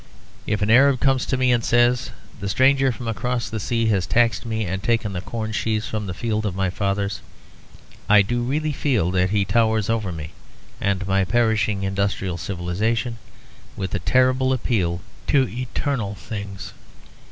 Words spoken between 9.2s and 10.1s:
he towers